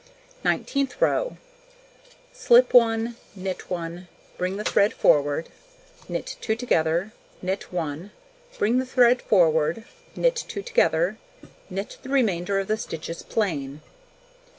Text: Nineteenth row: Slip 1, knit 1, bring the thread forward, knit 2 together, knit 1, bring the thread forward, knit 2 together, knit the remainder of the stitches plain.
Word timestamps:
Nineteenth 0.43 0.99
row: 0.99 1.37
Slip 2.33 2.73
1, 2.73 3.17
knit 3.35 3.69
1, 3.69 4.07
bring 4.35 4.57
the 4.57 4.63
thread 4.63 4.95
forward, 4.95 5.47
knit 6.09 6.37
2 6.41 6.55
together, 6.55 7.13
knit 7.43 7.71
1, 7.71 8.09
bring 8.57 8.79
the 8.79 8.85
thread 8.87 9.21
forward, 9.21 9.83
knit 10.15 10.35
2 10.47 10.63
together, 10.63 11.19
knit 11.69 11.99
the 12.01 12.09
remainder 12.09 12.57
of 12.59 12.67
the 12.67 12.77
stitches 12.77 13.21
plain. 13.21 13.81